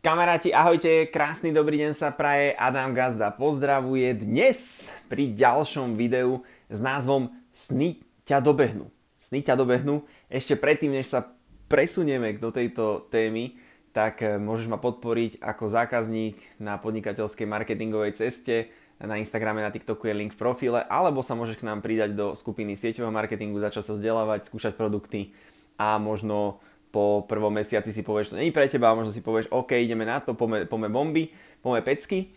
[0.00, 6.40] Kamaráti, ahojte, krásny dobrý deň sa praje, Adam Gazda pozdravuje dnes pri ďalšom videu
[6.72, 8.88] s názvom Sny ťa dobehnú.
[9.20, 10.08] Sny ťa dobehnú.
[10.32, 11.28] Ešte predtým, než sa
[11.68, 13.60] presunieme do tejto témy,
[13.92, 18.72] tak eh, môžeš ma podporiť ako zákazník na podnikateľskej marketingovej ceste.
[19.04, 22.32] Na Instagrame, na TikToku je link v profile, alebo sa môžeš k nám pridať do
[22.32, 25.36] skupiny sieťového marketingu, začať sa vzdelávať, skúšať produkty
[25.76, 29.50] a možno po prvom mesiaci si povieš, to není pre teba, a možno si povieš,
[29.54, 31.30] OK, ideme na to, poďme, poďme bomby,
[31.62, 32.34] poďme pecky.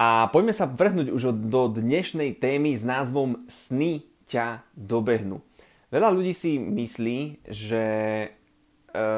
[0.00, 5.44] A poďme sa vrhnúť už do dnešnej témy s názvom Sny ťa dobehnú.
[5.90, 8.28] Veľa ľudí si myslí, že e,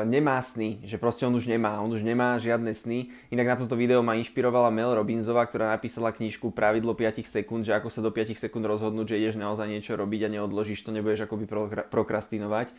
[0.08, 3.12] nemá sny, že proste on už nemá, on už nemá žiadne sny.
[3.28, 7.76] Inak na toto video ma inšpirovala Mel Robinsová, ktorá napísala knižku Pravidlo 5 sekúnd, že
[7.76, 11.28] ako sa do 5 sekúnd rozhodnúť, že ideš naozaj niečo robiť a neodložíš to, nebudeš
[11.28, 11.44] akoby
[11.92, 12.72] prokrastinovať.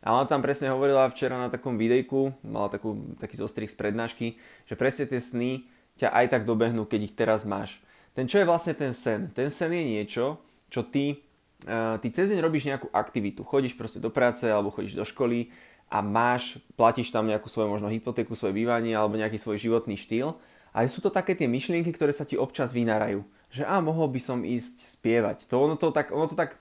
[0.00, 4.26] A ona tam presne hovorila včera na takom videjku, mala takú, taký zostrih z prednášky,
[4.64, 5.68] že presne tie sny
[6.00, 7.76] ťa aj tak dobehnú, keď ich teraz máš.
[8.16, 9.28] Ten čo je vlastne ten sen?
[9.36, 10.40] Ten sen je niečo,
[10.72, 11.20] čo ty,
[11.68, 13.44] uh, ty cez deň robíš nejakú aktivitu.
[13.44, 15.52] Chodíš proste do práce alebo chodíš do školy
[15.92, 20.32] a máš, platíš tam nejakú svoju možno hypotéku, svoje bývanie alebo nejaký svoj životný štýl.
[20.70, 23.26] A sú to také tie myšlienky, ktoré sa ti občas vynárajú.
[23.50, 25.50] Že a mohol by som ísť spievať.
[25.50, 26.54] To ono to tak, ono to tak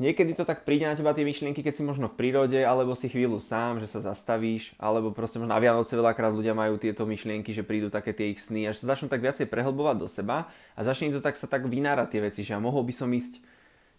[0.00, 3.12] Niekedy to tak príde na teba tie myšlienky, keď si možno v prírode, alebo si
[3.12, 7.52] chvíľu sám, že sa zastavíš, alebo proste možno na Vianoce veľakrát ľudia majú tieto myšlienky,
[7.52, 10.80] že prídu také tie ich sny, až sa začnú tak viacej prehlbovať do seba a
[10.80, 13.44] začne to tak sa tak vynárať tie veci, že ja mohol by som ísť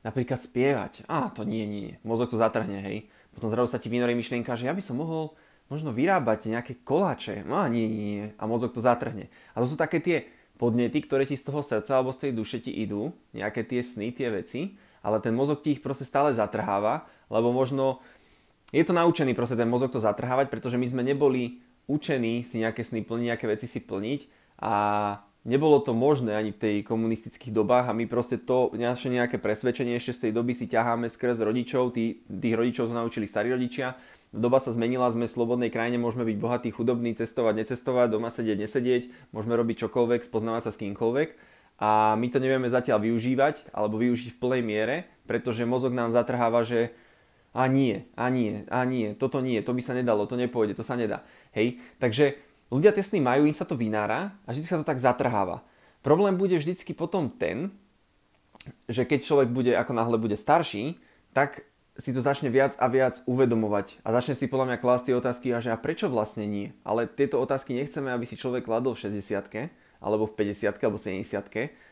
[0.01, 1.05] napríklad spievať.
[1.05, 2.01] Á, to nie, nie.
[2.01, 3.05] Mozog to zatrhne, hej.
[3.37, 5.37] Potom zrazu sa ti vynorí myšlienka, že ja by som mohol
[5.69, 7.45] možno vyrábať nejaké koláče.
[7.45, 8.25] No a nie, nie, nie.
[8.41, 9.29] A mozog to zatrhne.
[9.53, 10.25] A to sú také tie
[10.57, 14.09] podnety, ktoré ti z toho srdca alebo z tej duše ti idú, nejaké tie sny,
[14.09, 18.01] tie veci ale ten mozog ti ich proste stále zatrháva, lebo možno
[18.71, 21.59] je to naučený proste ten mozog to zatrhávať, pretože my sme neboli
[21.91, 24.19] učení si nejaké sny plniť, nejaké veci si plniť
[24.63, 24.73] a
[25.43, 29.97] nebolo to možné ani v tej komunistických dobách a my proste to naše nejaké presvedčenie
[29.97, 33.97] ešte z tej doby si ťaháme skrz rodičov, tí, tých rodičov to naučili starí rodičia.
[34.31, 38.63] Doba sa zmenila, sme v slobodnej krajine, môžeme byť bohatí, chudobní, cestovať, necestovať, doma sedieť,
[38.63, 39.03] nesedieť,
[39.35, 41.50] môžeme robiť čokoľvek, spoznávať sa s kýmkoľvek
[41.81, 46.61] a my to nevieme zatiaľ využívať alebo využiť v plnej miere, pretože mozog nám zatrháva,
[46.61, 46.93] že
[47.57, 50.85] a nie, a nie, a nie, toto nie, to by sa nedalo, to nepôjde, to
[50.85, 51.25] sa nedá.
[51.57, 52.37] Hej, takže
[52.69, 55.65] ľudia tie majú, im sa to vynára a vždy sa to tak zatrháva.
[56.05, 57.73] Problém bude vždycky potom ten,
[58.85, 61.01] že keď človek bude, ako náhle bude starší,
[61.33, 61.65] tak
[61.97, 65.47] si to začne viac a viac uvedomovať a začne si podľa mňa klásť tie otázky
[65.51, 66.71] a že a prečo vlastne nie?
[66.87, 69.49] Ale tieto otázky nechceme, aby si človek kladol v 60
[70.01, 71.23] alebo v 50 alebo 70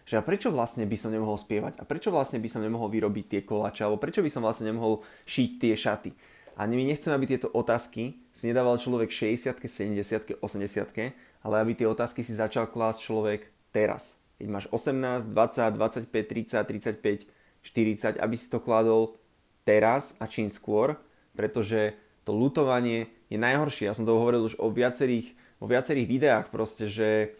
[0.09, 3.25] že a prečo vlastne by som nemohol spievať a prečo vlastne by som nemohol vyrobiť
[3.30, 6.12] tie koláče alebo prečo by som vlastne nemohol šiť tie šaty.
[6.59, 11.88] A my nechceme, aby tieto otázky si nedával človek 60 70 80 ale aby tie
[11.88, 14.19] otázky si začal klásť človek teraz.
[14.42, 17.30] Keď máš 18, 20, 25, 30, 35,
[17.64, 19.16] 40, aby si to kladol
[19.64, 21.00] teraz a čím skôr,
[21.36, 23.88] pretože to lutovanie je najhoršie.
[23.88, 27.36] Ja som to hovoril už o viacerých, o viacerých videách proste, že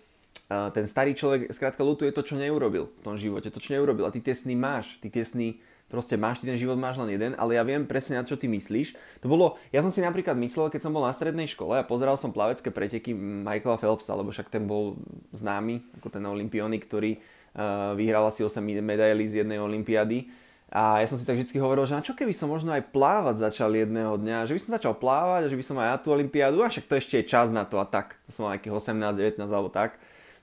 [0.50, 4.10] ten starý človek skrátka lutuje to, čo neurobil v tom živote, to, čo neurobil.
[4.10, 7.10] A ty tie sny máš, ty tie sny proste máš, ty ten život máš len
[7.10, 8.94] jeden, ale ja viem presne na čo ty myslíš.
[9.22, 12.18] To bolo, ja som si napríklad myslel, keď som bol na strednej škole a pozeral
[12.18, 15.02] som plavecké preteky Michaela Phelpsa, lebo však ten bol
[15.34, 20.30] známy, ako ten olimpiónik, ktorý uh, vyhral asi 8 medailí z jednej olympiády.
[20.70, 23.42] A ja som si tak vždy hovoril, že na čo keby som možno aj plávať
[23.42, 26.62] začal jedného dňa, že by som začal plávať, že by som aj na tú olympiádu,
[26.62, 28.22] a však to ešte je čas na to a tak.
[28.30, 29.98] To som mal nejakých 18, 19 alebo tak.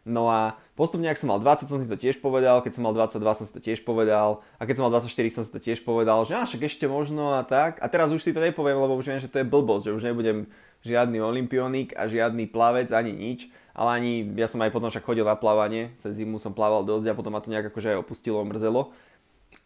[0.07, 2.95] No a postupne, ak som mal 20, som si to tiež povedal, keď som mal
[2.95, 5.83] 22, som si to tiež povedal, a keď som mal 24, som si to tiež
[5.83, 7.83] povedal, že však ešte možno a tak.
[7.83, 10.07] A teraz už si to nepoviem, lebo už viem, že to je blbosť, že už
[10.07, 10.47] nebudem
[10.87, 15.27] žiadny olimpionik a žiadny plavec ani nič, ale ani, ja som aj potom však chodil
[15.27, 18.47] na plávanie, cez zimu som plával dosť a potom ma to nejak akože aj opustilo,
[18.47, 18.95] mrzelo.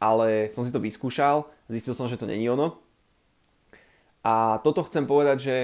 [0.01, 2.81] Ale som si to vyskúšal, zistil som, že to není ono.
[4.25, 5.57] A toto chcem povedať, že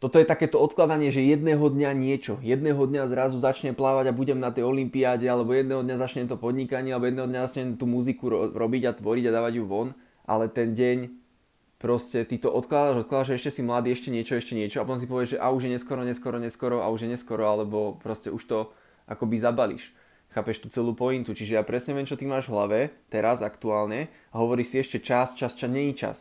[0.00, 4.40] toto je takéto odkladanie, že jedného dňa niečo, jedného dňa zrazu začne plávať a budem
[4.40, 8.32] na tej olympiáde, alebo jedného dňa začnem to podnikanie, alebo jedného dňa začnem tú muziku
[8.32, 9.92] ro- robiť a tvoriť a dávať ju von,
[10.24, 11.12] ale ten deň
[11.76, 15.00] proste ty to odkladáš, odkladáš, že ešte si mladý, ešte niečo, ešte niečo a potom
[15.00, 18.32] si povieš, že a už je neskoro, neskoro, neskoro a už je neskoro, alebo proste
[18.32, 18.58] už to
[19.04, 19.92] akoby zabališ.
[20.32, 22.80] Chápeš tú celú pointu, čiže ja presne viem, čo ty máš v hlave,
[23.12, 26.18] teraz aktuálne a hovoríš si ešte čas, čas, čas, je čas.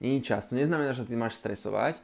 [0.00, 0.48] Je čas.
[0.48, 1.98] To neznamená, že ty máš stresovať,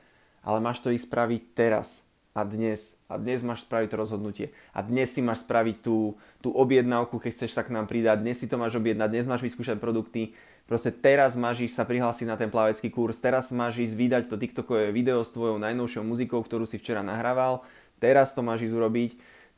[0.49, 2.97] ale máš to ísť spraviť teraz a dnes.
[3.13, 4.47] A dnes máš spraviť to rozhodnutie.
[4.73, 8.25] A dnes si máš spraviť tú, tú objednávku, keď chceš sa k nám pridať.
[8.25, 10.33] Dnes si to máš objednať, dnes máš vyskúšať produkty.
[10.65, 14.37] Proste teraz máš ísť sa prihlásiť na ten plavecký kurz, teraz máš ísť vydať to
[14.37, 17.65] TikTokové video s tvojou najnovšou muzikou, ktorú si včera nahrával.
[18.01, 19.11] teraz to máš ísť urobiť,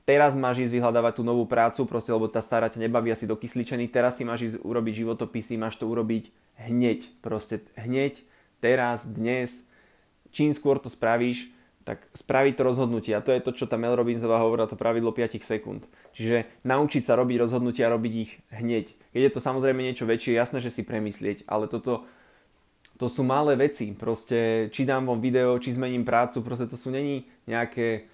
[0.07, 3.91] teraz máš ísť vyhľadávať tú novú prácu, proste, lebo tá stará ťa nebaví asi dokysličený,
[3.91, 6.31] teraz si máš ísť urobiť životopisy, máš to urobiť
[6.63, 8.23] hneď, proste hneď,
[8.63, 9.70] teraz, dnes,
[10.31, 11.51] čím skôr to spravíš,
[11.85, 13.13] tak spraviť to rozhodnutie.
[13.17, 15.83] A to je to, čo tá Mel Robbinsová hovorila, to pravidlo 5 sekúnd.
[16.13, 18.93] Čiže naučiť sa robiť rozhodnutia a robiť ich hneď.
[19.11, 22.07] Keď je to samozrejme niečo väčšie, jasné, že si premyslieť, ale toto
[23.01, 23.97] to sú malé veci.
[23.97, 28.05] Proste, či dám vám video, či zmením prácu, proste to sú není nejaké,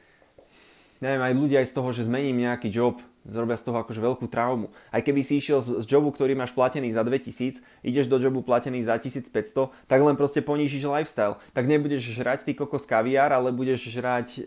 [1.02, 4.26] neviem, aj ľudia aj z toho, že zmením nejaký job, zrobia z toho akože veľkú
[4.30, 4.70] traumu.
[4.94, 8.40] Aj keby si išiel z, z jobu, ktorý máš platený za 2000, ideš do jobu
[8.40, 9.28] platený za 1500,
[9.90, 11.42] tak len proste ponížiš lifestyle.
[11.50, 14.42] Tak nebudeš žrať ty kokos kaviár, ale budeš žrať e,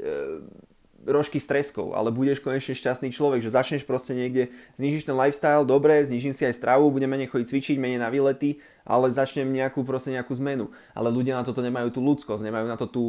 [1.03, 5.63] rožky s treskou, ale budeš konečne šťastný človek, že začneš proste niekde, znižíš ten lifestyle,
[5.63, 9.83] dobre, znižím si aj stravu, budem menej chodiť cvičiť, menej na výlety, ale začnem nejakú
[9.83, 10.71] proste nejakú zmenu.
[10.91, 13.05] Ale ľudia na toto nemajú tú ľudskosť, nemajú na to tú,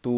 [0.00, 0.14] tú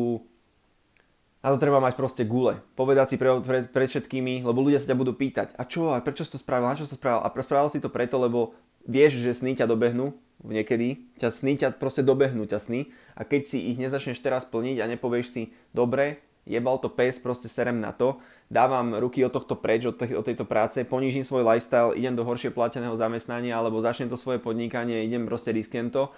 [1.47, 2.59] na to treba mať proste gule.
[2.75, 6.03] Povedať si pre, pre, pred všetkými, lebo ľudia sa ťa budú pýtať, a čo, a
[6.03, 7.23] prečo si to spravil, na čo si to spravil?
[7.23, 10.11] A spravil si to preto, lebo vieš, že sny ťa dobehnú,
[10.43, 14.83] niekedy, ťa sny ťa proste dobehnú ťa sny a keď si ich nezačneš teraz plniť
[14.83, 16.19] a nepovieš si, dobre,
[16.51, 18.19] jebal to pes, proste serem na to,
[18.51, 22.51] dávam ruky od tohto preč, od, od tejto práce, ponížim svoj lifestyle, idem do horšie
[22.51, 26.11] plateného zamestnania alebo začnem to svoje podnikanie, idem proste riskem to,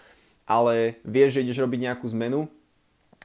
[0.49, 2.49] ale vieš, že ideš robiť nejakú zmenu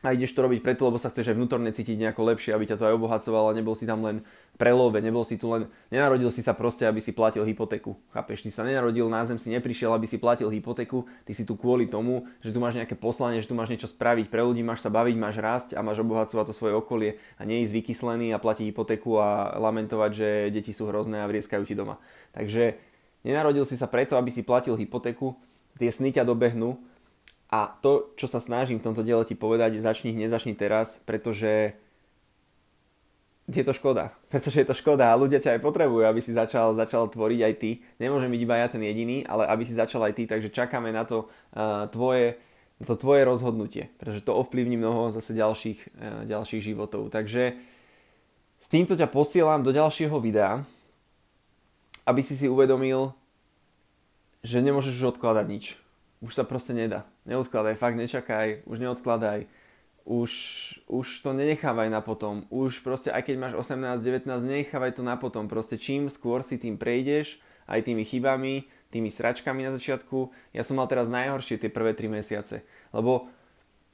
[0.03, 2.75] a ideš to robiť preto, lebo sa chceš aj vnútorne cítiť nejako lepšie, aby ťa
[2.75, 4.19] to aj obohacovalo nebol si tam len
[4.59, 7.95] prelove, nebol si tu len, nenarodil si sa proste, aby si platil hypotéku.
[8.11, 11.55] Chápeš, ty sa nenarodil na zem, si neprišiel, aby si platil hypotéku, ty si tu
[11.55, 14.83] kvôli tomu, že tu máš nejaké poslanie, že tu máš niečo spraviť pre ľudí, máš
[14.83, 18.43] sa baviť, máš rásť a máš obohacovať to svoje okolie a nie ísť vykyslený a
[18.43, 21.97] platiť hypotéku a lamentovať, že deti sú hrozné a vrieskajú ti doma.
[22.35, 22.75] Takže
[23.23, 25.33] nenarodil si sa preto, aby si platil hypotéku,
[25.79, 26.77] tie sny ťa dobehnú,
[27.53, 31.77] a to, čo sa snažím v tomto diele ti povedať, začni hneď, začni teraz, pretože
[33.45, 34.09] je to škoda.
[34.33, 37.53] Pretože je to škoda a ľudia ťa aj potrebujú, aby si začal, začal tvoriť aj
[37.61, 37.83] ty.
[38.01, 41.05] Nemôžem byť iba ja ten jediný, ale aby si začal aj ty, takže čakáme na
[41.05, 42.39] to uh, tvoje,
[42.81, 47.13] to tvoje rozhodnutie, pretože to ovplyvní mnoho zase ďalších, uh, ďalších životov.
[47.13, 47.53] Takže
[48.63, 50.63] s týmto ťa posielam do ďalšieho videa,
[52.07, 53.13] aby si si uvedomil,
[54.41, 55.83] že nemôžeš už odkladať nič
[56.23, 57.03] už sa proste nedá.
[57.27, 59.43] Neodkladaj, fakt nečakaj, už neodkladaj.
[60.03, 60.31] Už,
[60.91, 62.43] už to nenechávaj na potom.
[62.51, 65.47] Už proste, aj keď máš 18, 19, nenechávaj to na potom.
[65.47, 67.39] Proste čím skôr si tým prejdeš,
[67.71, 70.31] aj tými chybami, tými sračkami na začiatku.
[70.51, 72.67] Ja som mal teraz najhoršie tie prvé 3 mesiace.
[72.91, 73.31] Lebo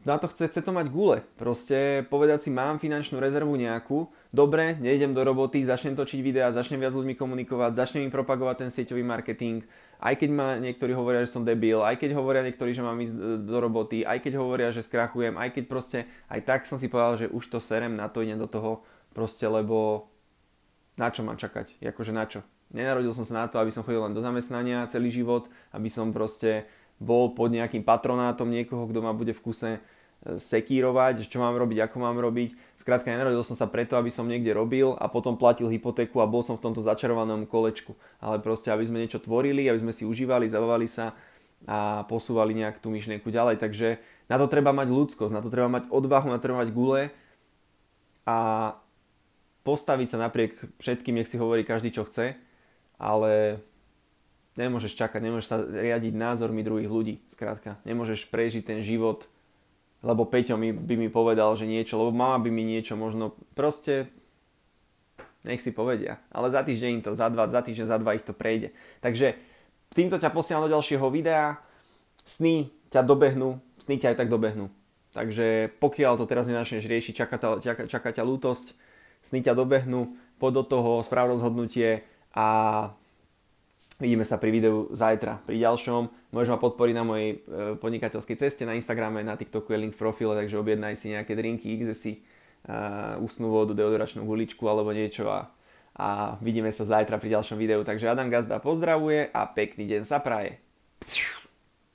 [0.08, 1.20] na to chce, chce to mať gule.
[1.36, 6.80] Proste povedať si, mám finančnú rezervu nejakú, dobre, nejdem do roboty, začnem točiť videá, začnem
[6.80, 9.68] viac ľuďmi komunikovať, začnem im propagovať ten sieťový marketing,
[10.00, 13.44] aj keď ma niektorí hovoria, že som debil, aj keď hovoria niektorí, že mám ísť
[13.44, 16.00] do roboty, aj keď hovoria, že skrachujem, aj keď proste,
[16.32, 19.44] aj tak som si povedal, že už to serem, na to idem do toho, proste
[19.44, 20.08] lebo
[20.96, 22.40] na čo mám čakať, akože na čo.
[22.70, 26.14] Nenarodil som sa na to, aby som chodil len do zamestnania celý život, aby som
[26.14, 26.70] proste
[27.00, 29.80] bol pod nejakým patronátom niekoho, kto ma bude v kuse e,
[30.36, 32.54] sekírovať, čo mám robiť, ako mám robiť.
[32.76, 36.44] Skrátka, nenarodil som sa preto, aby som niekde robil a potom platil hypotéku a bol
[36.44, 37.96] som v tomto začarovanom kolečku.
[38.20, 41.16] Ale proste, aby sme niečo tvorili, aby sme si užívali, zabavali sa
[41.68, 43.60] a posúvali nejak tú myšlienku ďalej.
[43.60, 44.00] Takže
[44.32, 47.12] na to treba mať ľudskosť, na to treba mať odvahu, na to treba mať gule
[48.24, 48.38] a
[49.68, 52.38] postaviť sa napriek všetkým, nech si hovorí každý, čo chce,
[52.96, 53.60] ale
[54.60, 57.80] Nemôžeš čakať, nemôžeš sa riadiť názormi druhých ľudí, skrátka.
[57.88, 59.24] Nemôžeš prežiť ten život,
[60.04, 64.12] lebo Peťo mi, by mi povedal, že niečo, lebo mama by mi niečo možno, proste
[65.48, 66.20] nech si povedia.
[66.28, 68.76] Ale za týždeň to, za dva, za týždeň, za dva ich to prejde.
[69.00, 69.40] Takže
[69.96, 71.56] týmto ťa posielam do ďalšieho videa.
[72.28, 74.68] Sny ťa dobehnú, sny ťa aj tak dobehnú.
[75.16, 78.76] Takže pokiaľ to teraz nenačneš riešiť, čaká, čaká, čaká ťa lútosť,
[79.24, 82.04] sny ťa dobehnú, poď do toho, správ rozhodnutie
[82.36, 82.92] a
[84.00, 86.32] Vidíme sa pri videu zajtra, pri ďalšom.
[86.32, 87.38] Môžeš ma podporiť na mojej e,
[87.84, 91.84] podnikateľskej ceste na Instagrame, na TikToku je link v profile, takže objednaj si nejaké drinky,
[91.92, 92.24] si
[92.70, 95.52] uh, ústnú vodu, deodoračnú guličku alebo niečo a,
[96.00, 97.84] a vidíme sa zajtra pri ďalšom videu.
[97.84, 100.64] Takže Adam Gazda pozdravuje a pekný deň sa praje.